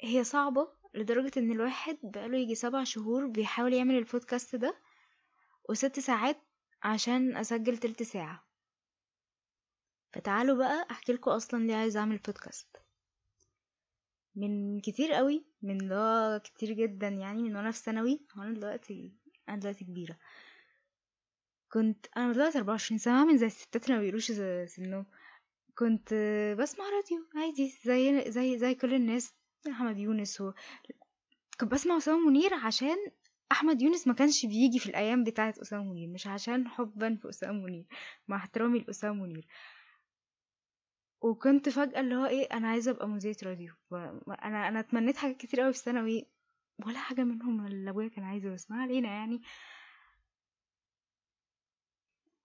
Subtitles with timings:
[0.00, 4.74] هي صعبة لدرجة إن الواحد بقاله يجي سبع شهور بيحاول يعمل البودكاست ده
[5.68, 6.36] وست ساعات
[6.82, 8.46] عشان أسجل تلت ساعة.
[10.12, 12.76] فتعالوا بقى أحكي لكم أصلا ليه عايزة أعمل بودكاست.
[14.34, 19.12] من كتير قوي من اللي كتير جدا يعني من وأنا في ثانوي وأنا دلوقتي
[19.48, 20.18] أنا دلوقتي كبيرة.
[21.72, 24.32] كنت أنا دلوقتي 24 سنة من زي الستات اللي ما بيقولوش
[24.66, 25.06] سنهم.
[25.78, 26.14] كنت
[26.58, 29.34] بسمع راديو عادي زي زي زي كل الناس.
[29.70, 30.52] أحمد يونس و...
[31.60, 32.96] كنت بسمع أسامة منير عشان
[33.52, 37.62] أحمد يونس ما كانش بيجي في الأيام بتاعه أسامة منير مش عشان حبا في أسامة
[37.66, 37.84] منير
[38.28, 39.46] مع احترامي لأسامة منير.
[41.20, 45.60] وكنت فجأة اللي هو إيه أنا عايزة أبقى مذيعة راديو أنا أنا اتمنيت حاجات كتير
[45.60, 46.26] قوي في الثانوي
[46.86, 49.42] ولا حاجة منهم اللي أبويا كان عايزه بس ما علينا يعني.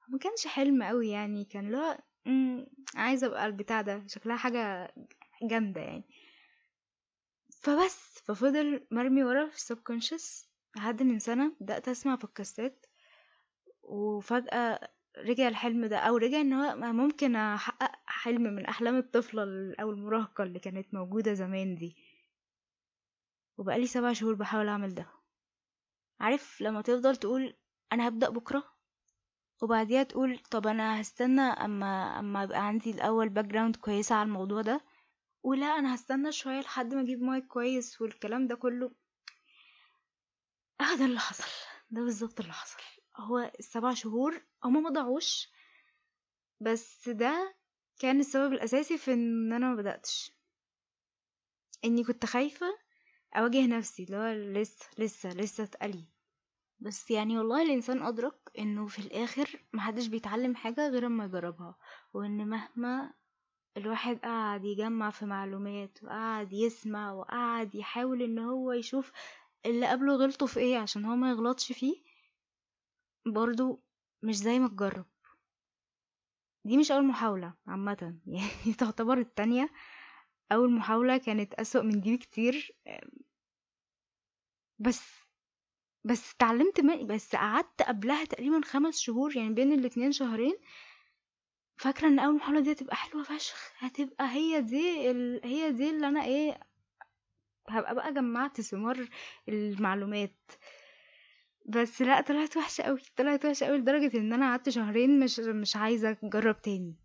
[0.08, 2.04] ما كانش حلم قوي يعني كان لا
[2.96, 4.94] عايزة أبقى البتاع ده شكلها حاجة
[5.44, 6.04] جامدة يعني.
[7.62, 12.86] فبس ففضل مرمي ورا في السبكونشس لحد من سنة بدأت أسمع بودكاستات
[13.84, 19.44] وفجأة رجع الحلم ده أو رجع إن هو ممكن أحقق حلم من أحلام الطفلة
[19.82, 21.96] أو المراهقة اللي كانت موجودة زمان دي.
[23.58, 25.06] وبقالي سبع شهور بحاول أعمل ده.
[26.20, 27.54] عارف لما تفضل تقول
[27.94, 28.64] أنا هبدأ بكرة؟
[29.62, 34.82] وبعديها تقول طب أنا هستنى أما أما يبقى عندي الأول background كويسة على الموضوع ده.
[35.44, 38.92] ولا أنا هستنى شوية لحد ما أجيب مايك كويس والكلام ده كله.
[40.82, 41.50] آه ده اللي حصل.
[41.92, 42.82] ده بالظبط اللي حصل.
[43.18, 45.20] هو السبع شهور هما ما
[46.62, 47.56] بس ده
[48.00, 50.32] كان السبب الأساسي في إن أنا ما بدأتش.
[51.86, 52.66] إني كنت خايفة
[53.36, 54.32] أواجه نفسي اللي هو
[54.62, 56.06] لسه لسه لسه اتقلي
[56.80, 61.76] بس يعني والله الإنسان أدرك إنه في الآخر محدش بيتعلم حاجة غير أما يجربها.
[62.14, 63.14] وإن مهما
[63.78, 69.12] الواحد قعد يجمع في معلومات وقعد يسمع وقعد يحاول إن هو يشوف
[69.66, 71.96] اللي قبله غلطه في إيه عشان هو ما يغلطش فيه.
[73.26, 73.84] برضو
[74.24, 75.06] مش زي ما تجرب.
[76.66, 78.18] دي مش أول محاولة عامة.
[78.36, 79.70] يعني تعتبر التانية
[80.52, 82.76] أول محاولة كانت أسوأ من دي بكتير.
[84.80, 85.22] بس
[86.04, 90.56] بس اتعلمت بس قعدت قبلها تقريبا خمس شهور يعني بين الاتنين شهرين
[91.82, 95.42] فاكرة إن أول محاولة دي هتبقى حلوة فشخ؟ هتبقى هي دي ال...
[95.44, 96.60] هي دي اللي أنا إيه
[97.70, 99.08] هبقى بقى جمعت ثمار
[99.50, 100.36] المعلومات.
[101.66, 105.76] بس لأ طلعت وحشة قوي طلعت وحشة قوي لدرجة إن أنا قعدت شهرين مش مش
[105.76, 106.96] عايزة أجرب تاني.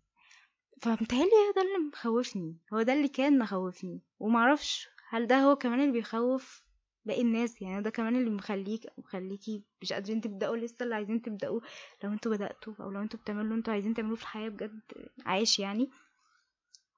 [0.81, 5.91] فمتهيألي ده اللي مخوفني هو ده اللي كان مخوفني ومعرفش هل ده هو كمان اللي
[5.91, 6.63] بيخوف
[7.07, 11.59] باقي الناس يعني ده كمان اللي مخليك مخليكي مش قادرين تبدأوا لسه اللي عايزين تبدأوا
[12.03, 14.81] لو أنتوا بدأتوا أو لو أنتوا بتعملوا اللي أنتوا عايزين تعملوه في الحياة بجد
[15.25, 15.89] عايش يعني.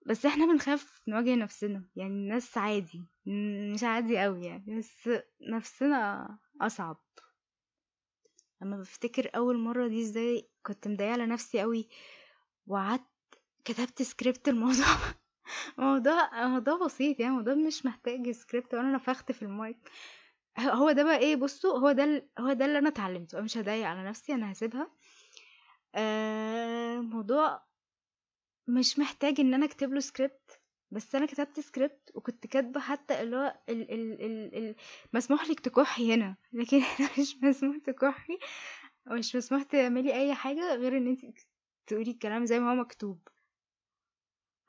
[0.05, 3.03] بس إحنا بنخاف نواجه نفسنا يعني الناس عادي
[3.73, 5.09] مش عادي قوي يعني بس
[5.49, 6.27] نفسنا
[6.61, 6.97] أصعب.
[8.61, 11.89] لما بفتكر أول مرة دي إزاي كنت مضايقة على نفسي قوي
[12.67, 13.03] وقعدت
[13.65, 14.85] كتبت سكريبت الموضوع.
[15.77, 19.77] موضوع موضوع بسيط يعني موضوع مش محتاج سكريبت وأنا نفخت في المايك.
[20.59, 23.41] هو ده بقى إيه بصوا هو ده هو ده اللي أنا اتعلمته.
[23.41, 24.91] مش هضايق على نفسي أنا هسيبها.
[25.95, 27.63] آه موضوع
[28.67, 30.61] مش محتاج إن أنا أكتب له سكريبت
[30.91, 34.75] بس أنا كتبت سكريبت وكنت كاتبة حتى اللي هو ال ال ال ال
[35.13, 36.35] مسموح لك تكحي هنا.
[36.53, 36.81] لكن
[37.19, 38.37] مش مسموح تكحي
[39.07, 41.21] مش مسموح تعملي أي حاجة غير إن انت
[41.87, 43.27] تقولي الكلام زي ما هو مكتوب.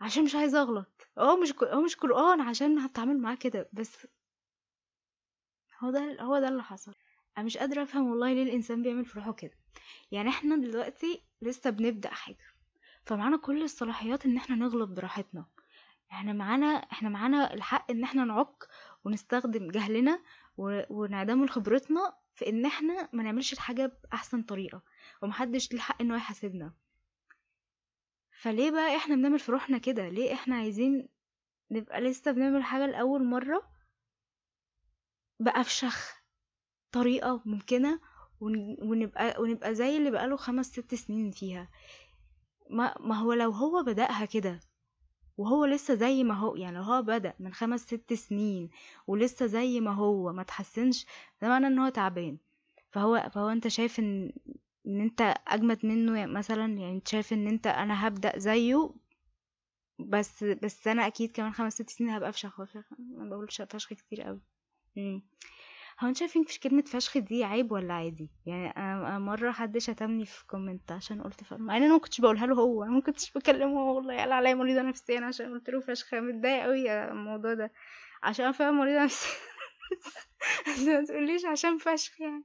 [0.01, 1.09] عشان مش عايزة أغلط.
[1.19, 4.07] هو مش هو مش قرآن عشان هتعامل معاه كده بس
[5.81, 6.95] هو ده هو ده اللي حصل.
[7.39, 9.55] أنا مش قادرة أفهم والله ليه الإنسان بيعمل في روحه كده.
[10.11, 12.45] يعني إحنا دلوقتي لسه بنبدأ حاجة
[13.05, 15.47] فمعانا كل الصلاحيات إن إحنا نغلط براحتنا.
[16.13, 18.69] إحنا معانا إحنا معانا الحق إن إحنا نعك
[19.05, 20.23] ونستخدم جهلنا
[20.91, 24.83] ونعدم خبرتنا في إن إحنا ما نعملش الحاجة بأحسن طريقة
[25.23, 26.73] ومحدش ليه حق انه يحاسبنا.
[28.41, 31.09] فليه بقى إحنا بنعمل في روحنا كده؟ ليه إحنا عايزين
[31.71, 33.63] نبقى لسه بنعمل حاجة لأول مرة
[35.41, 36.23] بأفشخ
[36.93, 38.01] طريقة ممكنة
[38.41, 41.69] ونبقى ونبقى زي اللي بقاله خمس ست سنين فيها.
[42.71, 44.61] ما, ما هو لو هو بدأها كده
[45.37, 48.71] وهو لسه زي ما هو يعني لو هو بدأ من خمس ست سنين
[49.07, 51.07] ولسه زي ما هو ما تحسنش
[51.43, 52.39] ده معناه إن هو تعبان.
[52.91, 54.33] فهو فهو أنت شايف إن
[54.87, 58.91] إن أنت أجمد منه يعني مثلا يعني أنت شايف إن أنت أنا هبدأ زيه
[59.99, 62.61] بس بس أنا أكيد كمان خمس ست سنين هبقى فشخ
[62.99, 64.41] ما بقولش فشخ كتير قوي
[66.01, 70.27] هو أنت شايفين في كلمة فشخ دي عيب ولا عادي؟ يعني أنا مرة حد شتمني
[70.27, 73.01] في كومنت عشان قلت فشخ مع إن أنا ما كنتش بقولها له هو أنا ما
[73.01, 77.55] كنتش بكلمه هو والله قال عليا مريضة نفسيا عشان قلت له فشخ متضايق قوي الموضوع
[77.55, 77.73] ده
[78.23, 79.31] عشان أنا فعلا مريضة نفسيا
[80.69, 82.45] بس ما تقوليش عشان فشخ يعني.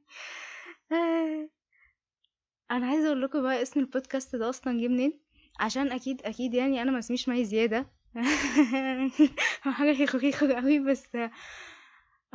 [2.72, 5.20] أنا عايزة أقول لكم بقى اسم البودكاست ده أصلا جه منين؟
[5.60, 7.86] عشان أكيد أكيد يعني أنا ما اسميش مي زيادة.
[9.62, 11.18] حاجة هيخو قوي بس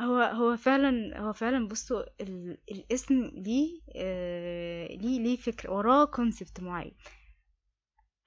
[0.01, 2.57] هو هو فعلا هو فعلا بصوا ال...
[2.71, 4.87] الاسم ليه آه...
[4.87, 6.95] ليه ليه فكرة وراه كونسبت معين.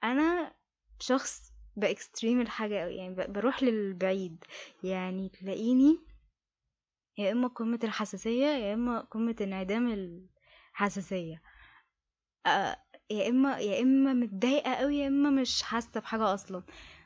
[0.03, 0.53] أنا
[0.99, 3.33] شخص بإكستريم الحاجة يعني ب...
[3.33, 4.43] بروح للبعيد.
[4.83, 5.97] يعني تلاقيني
[7.17, 9.87] يا إما قمة الحساسية يا إما قمة انعدام
[10.73, 11.41] الحساسية.
[12.45, 12.77] آه...
[13.11, 16.63] يا اما يا إما متضايقة قوي يا إما مش حاسة بحاجة أصلا.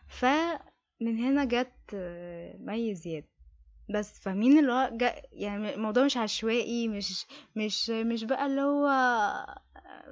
[0.08, 3.26] فمن هنا جت آه، مي زياد.
[3.90, 7.26] بس فاهمين اللي هو جا يعني الموضوع مش عشوائي مش
[7.56, 8.88] مش مش بقى اللي هو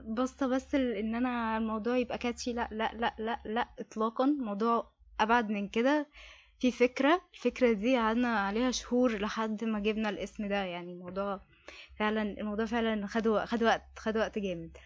[0.07, 4.25] بسطة بس إن أنا الموضوع يبقى كاتشي لا لا لا لا لا اطلاقا.
[4.25, 6.07] الموضوع أبعد من كده.
[6.59, 10.56] في فكرة الفكرة دي قعدنا عليها شهور لحد ما جبنا الاسم ده.
[10.63, 11.41] يعني الموضوع
[12.00, 14.77] فعلا الموضوع فعلا خد خد وقت خد وقت جامد.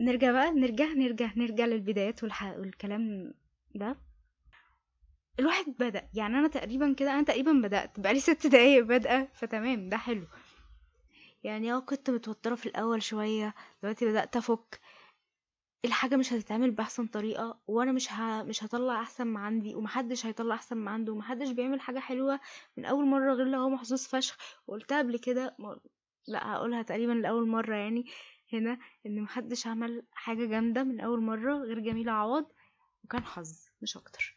[0.00, 3.34] نرجع بقى نرجع نرجع نرجع للبدايات والكلام
[3.74, 3.96] ده.
[5.40, 9.96] الواحد بدأ يعني أنا تقريبا كده أنا تقريبا بدأت بقالي ست دقايق بادئة فتمام ده
[9.96, 10.26] حلو.
[11.44, 14.80] يعني آه كنت متوترة في الأول شوية دلوقتي بدأت أفك.
[15.84, 18.42] الحاجة مش هتتعمل بأحسن طريقة وأنا مش ه...
[18.42, 22.40] مش هطلع أحسن ما عندي ومحدش هيطلع أحسن ما عنده ومحدش بيعمل حاجة حلوة
[22.76, 24.36] من أول مرة غير لو هو محظوظ فشخ.
[24.66, 25.56] وقلتها قبل كده.
[26.26, 28.04] لأ هقولها تقريبا لأول مرة يعني
[28.52, 32.46] هنا إن محدش عمل حاجة جامدة من أول مرة غير جميلة عوض
[33.04, 34.34] وكان حظ مش أكتر.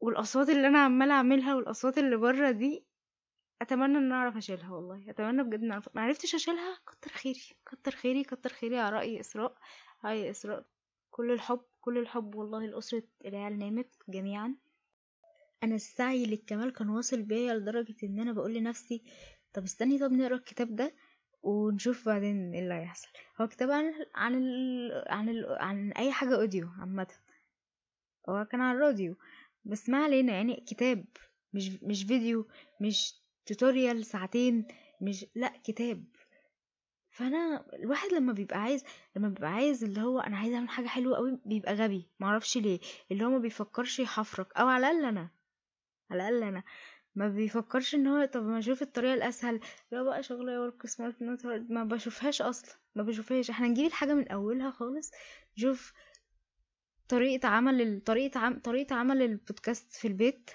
[0.00, 2.86] والأصوات اللي أنا عمالة أعملها والأصوات اللي بره دي
[3.62, 5.10] أتمنى إن أعرف أشيلها والله.
[5.10, 9.20] أتمنى بجد إن أعرف ما عرفتش أشيلها؟ كتر خيري كتر خيري كتر خيري على رأي
[9.20, 9.56] إسراء
[10.04, 10.66] هاي إسراء.
[11.10, 14.56] كل الحب كل الحب والله لأسرة العيال نامت جميعا.
[15.62, 19.02] أنا السعي للكمال كان واصل بيا لدرجة إن أنا بقول لنفسي
[19.56, 20.94] طب استني طب نقرأ الكتاب ده
[21.42, 23.08] ونشوف بعدين إيه اللي هيحصل.
[23.40, 24.92] هو كتاب عن عن ال...
[25.08, 25.46] عن ال...
[25.60, 27.06] عن أي حاجة أوديو عامة.
[28.28, 29.16] هو كان عن الراديو.
[29.64, 31.04] بس ما علينا يعني كتاب
[31.52, 32.48] مش مش فيديو
[32.80, 33.14] مش
[33.46, 34.66] tutorial ساعتين
[35.00, 36.04] مش لا كتاب.
[37.10, 38.84] فأنا الواحد لما بيبقى عايز
[39.16, 42.08] لما بيبقى عايز اللي هو أنا عايز أعمل حاجة حلوة قوي بيبقى غبي.
[42.20, 42.80] معرفش ليه.
[43.12, 44.56] اللي هو ما بيفكرش يحفرك.
[44.56, 45.30] أو على الأقل أنا.
[46.10, 46.62] على الأقل أنا.
[47.16, 49.60] ما بيفكرش إن هو طب ما أشوف الطريقة الأسهل
[49.92, 53.50] لو بقى شغله work smart not ما بشوفهاش أصلا ما بشوفهاش.
[53.50, 55.10] إحنا نجيب الحاجة من أولها خالص
[55.58, 55.92] نشوف
[57.08, 58.58] طريقة عمل طريقة عم...
[58.58, 60.50] طريقة عمل البودكاست في البيت.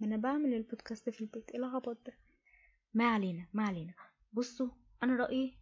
[0.00, 2.12] ما أنا بعمل البودكاست في البيت إيه العبط ده؟
[2.94, 3.94] ما علينا ما علينا.
[4.32, 4.68] بصوا
[5.02, 5.58] أنا رأيي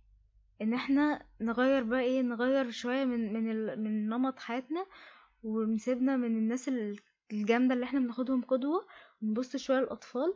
[0.63, 3.83] إن إحنا نغير بقى إيه نغير شوية من من ال...
[3.83, 4.87] من نمط حياتنا
[5.43, 6.71] ونسيبنا من الناس
[7.33, 8.87] الجامدة اللي إحنا بناخدهم قدوة
[9.23, 10.35] ونبص شوية للأطفال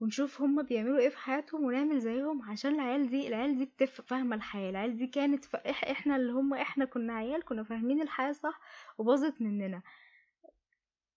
[0.00, 4.36] ونشوف هما بيعملوا إيه في حياتهم ونعمل زيهم عشان العيال دي العيال دي بتف فاهمة
[4.36, 5.56] الحياة؟ العيال دي كانت ف...
[5.56, 8.60] إحنا اللي هما إحنا كنا عيال كنا فاهمين الحياة صح
[8.98, 9.82] وباظت مننا.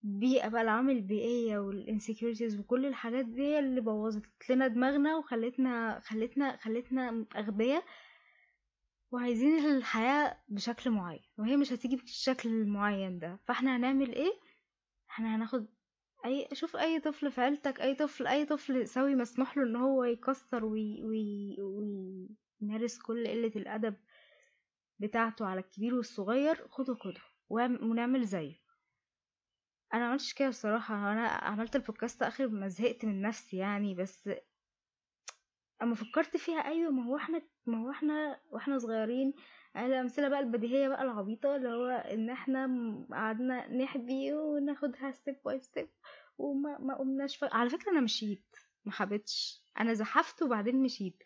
[0.03, 6.00] بيئة بقى العوامل البيئية وال insecurities وكل الحاجات دي هي اللي بوظت لنا دماغنا وخلتنا
[6.00, 7.83] خلتنا خلتنا أغبياء
[9.12, 13.39] وعايزين الحياة بشكل معين وهي مش هتيجي بالشكل المعين ده.
[13.48, 14.31] فإحنا هنعمل إيه؟
[15.09, 15.68] إحنا هناخد
[16.25, 20.03] أي شوف أي طفل في عيلتك أي طفل أي طفل سوي مسموح له إن هو
[20.03, 23.96] يكسر وي وي ويمارس كل قلة الأدب
[25.00, 28.55] بتاعته على الكبير والصغير خده خده ونعمل زيه.
[29.93, 34.29] أنا عملتش كده بصراحة أنا عملت البودكاست آخر ما زهقت من نفسي يعني بس
[35.81, 39.33] أما فكرت فيها أيوه ما هو إحنا ما هو إحنا وإحنا صغيرين
[39.77, 42.67] الأمثلة بقى البديهية بقى العبيطة اللي هو إن إحنا
[43.11, 45.89] قعدنا نحبي وناخدها step by step
[46.38, 47.43] وما ما قمناش ف...
[47.43, 51.23] على فكرة أنا مشيت ما حبيتش أنا زحفت وبعدين مشيت.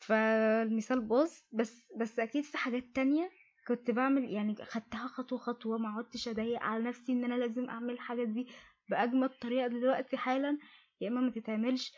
[0.00, 3.30] فالمثال باظ بس بس أكيد في حاجات تانية
[3.68, 7.90] كنت بعمل يعني خدتها خطوة خطوة ما عدتش أضايق على نفسي إن أنا لازم أعمل
[7.94, 8.48] الحاجات دي
[8.90, 10.58] بأجمد طريقة دلوقتي حالا
[11.00, 11.92] يا إما ما تتعملش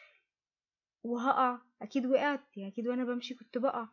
[1.02, 1.58] وهقع.
[1.82, 2.56] أكيد وقعت.
[2.56, 3.88] يعني أكيد وأنا بمشي كنت بقع.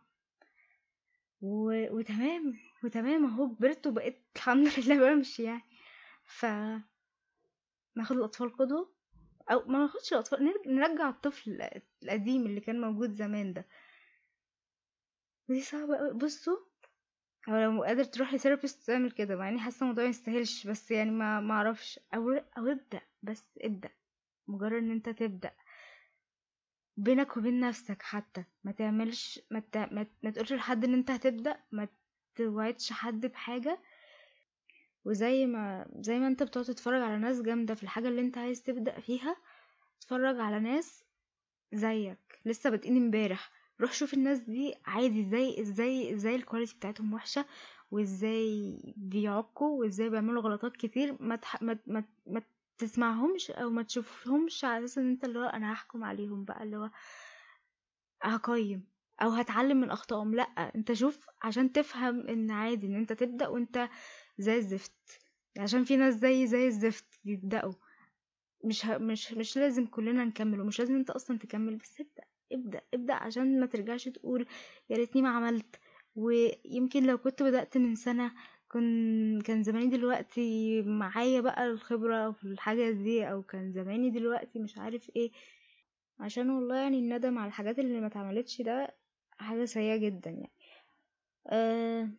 [1.41, 1.71] و...
[1.97, 2.59] وتمام.
[2.83, 3.55] وتمام أهو.
[3.55, 5.63] كبرت وبقيت الحمد لله بمشي يعني.
[6.25, 6.45] ف
[7.95, 8.89] ناخد الأطفال قدوه
[9.51, 10.53] أو ما ناخدش الأطفال.
[10.67, 11.69] نرجع الطفل
[12.03, 13.65] القديم اللي كان موجود زمان ده.
[15.49, 16.57] دي صعبة قوي بصوا.
[17.47, 19.35] أو لو قادر تروح لثيرابيست تعمل كده.
[19.35, 20.67] مع إني حاسة الموضوع يستاهلش.
[20.67, 21.99] بس يعني ما أعرفش.
[22.15, 23.01] أو أو ابدأ.
[23.23, 23.89] بس ابدأ.
[24.47, 25.51] مجرد إن أنت تبدأ.
[26.97, 28.43] بينك وبين نفسك حتى.
[28.63, 29.77] ما تعملش ما, ت...
[29.77, 30.05] ما...
[30.23, 31.57] ما تقولش لحد إن أنت هتبدأ.
[31.71, 31.87] ما
[32.35, 33.79] توعدش حد بحاجة.
[35.05, 38.63] وزي ما زي ما أنت بتقعد تتفرج على ناس جامدة في الحاجة اللي أنت عايز
[38.63, 39.35] تبدأ فيها
[39.97, 41.03] اتفرج على ناس
[41.73, 42.39] زيك.
[42.45, 43.51] لسه بادئين امبارح.
[43.81, 47.45] روح شوف الناس دي عادي إزاي إزاي إزاي الكواليتي بتاعتهم وحشة
[47.91, 51.17] وإزاي بيعكوا وإزاي بيعملوا غلطات كتير.
[51.19, 51.61] ما, تح...
[51.61, 51.77] ما...
[51.87, 52.03] ما...
[52.27, 52.41] ما
[52.77, 56.77] تسمعهمش أو ما تشوفهمش على أساس إن أنت اللي هو أنا هحكم عليهم بقى اللي
[56.77, 56.89] هو
[58.23, 58.87] هقيم
[59.21, 60.35] أو هتعلم من أخطائهم.
[60.35, 60.43] لأ
[60.75, 63.89] أنت شوف عشان تفهم إن عادي إن أنت تبدأ وأنت
[64.37, 65.21] زي الزفت.
[65.59, 67.73] عشان في ناس زي زي الزفت يبداوا
[68.63, 68.97] مش ه...
[68.97, 73.59] مش مش لازم كلنا نكمل ومش لازم أنت أصلا تكمل بس ابدأ ابدأ ابدأ عشان
[73.59, 74.47] ما ترجعش تقول
[74.89, 75.75] يا ريتني ما عملت.
[76.15, 78.31] ويمكن لو كنت بدأت من سنة
[78.69, 84.77] كن كان زماني دلوقتي معايا بقى الخبرة في الحاجة دي أو كان زماني دلوقتي مش
[84.77, 85.31] عارف إيه.
[86.19, 88.95] عشان والله يعني الندم على الحاجات اللي ما اتعملتش ده
[89.31, 90.51] حاجة سيئة جدا يعني.
[91.47, 92.09] أه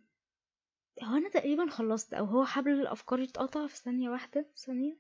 [1.03, 4.99] هو أنا تقريبا خلصت أو هو حبل الأفكار اتقطع في ثانية واحدة ثانية.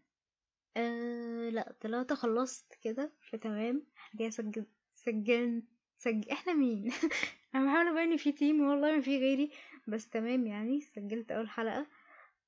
[0.76, 3.86] أه لأ طلعت خلصت كده فتمام.
[4.14, 5.62] جاي سجل سجل
[5.98, 6.92] سجل إحنا مين؟
[7.54, 9.50] أنا بحاول أبين في تيم والله ما في غيري.
[9.88, 11.86] بس تمام يعني سجلت أول حلقة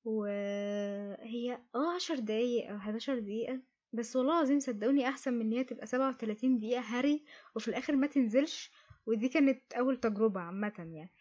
[0.04, 3.60] وهي آه عشر دقايق أو حداشر دقيقة
[3.92, 7.24] بس والله العظيم صدقوني أحسن من إن هي تبقى سبعة وتلاتين دقيقة هري
[7.56, 8.70] وفي الآخر ما تنزلش
[9.06, 11.12] ودي كانت أول تجربة عامة يعني.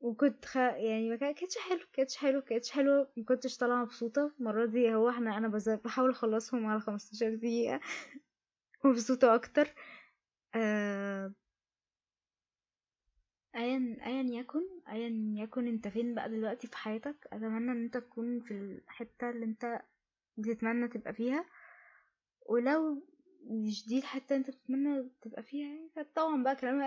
[0.00, 0.56] وكنت خ...
[0.56, 4.32] يعني ما كانتش حلو كانتش حلو كانتش حلو ما كنتش طالعة مبسوطة.
[4.40, 5.68] المرة دي هو إحنا أنا بز...
[5.70, 7.80] بحاول أخلصهم على 15 دقيقة
[8.84, 9.74] مبسوطة أكتر.
[10.54, 11.32] آه...
[13.56, 15.10] ايا ايا يكن ايا
[15.42, 19.82] يكن أنت فين بقى دلوقتي في حياتك أتمنى إن أنت تكون في الحتة اللي أنت
[20.36, 21.44] بتتمنى تبقى فيها.
[22.46, 23.02] ولو
[23.46, 26.80] مش دي الحتة أنت بتتمنى تبقى فيها يعني طبعا بقى كلام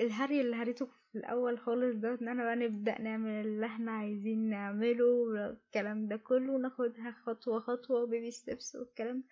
[0.00, 4.50] الهري اللي هريته في الأول خالص ده إن أنا بقى نبدأ نعمل اللي إحنا عايزين
[4.50, 9.24] نعمله والكلام ده كله وناخدها خطوة خطوة بيبي ستيبس والكلام.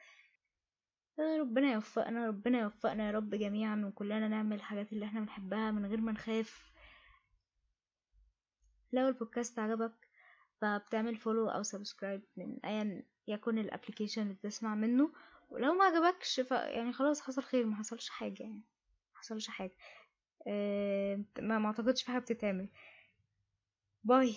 [1.18, 6.00] ربنا يوفقنا ربنا يوفقنا يا رب جميعا وكلنا نعمل الحاجات اللي إحنا بنحبها من غير
[6.00, 6.72] ما نخاف.
[8.92, 10.08] لو البودكاست عجبك
[10.60, 15.12] فبتعمل follow أو subscribe من ايا يكن ال application اللي بتسمع منه.
[15.50, 18.62] ولو ما عجبكش ف يعني خلاص حصل خير ما حصلش حاجة يعني
[19.14, 19.76] ما حصلش حاجة.
[20.48, 22.68] أه ما أعتقدش في حاجة بتتعمل.
[24.04, 24.36] bye.